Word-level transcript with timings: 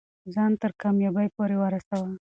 ځان 0.33 0.51
تر 0.61 0.71
کامیابۍ 0.81 1.27
پورې 1.35 1.55
ورسوه. 1.59 2.09